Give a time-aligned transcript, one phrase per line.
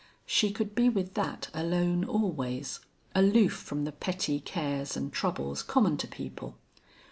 [0.25, 2.79] She could be with that alone always,
[3.13, 6.57] aloof from the petty cares and troubles common to people.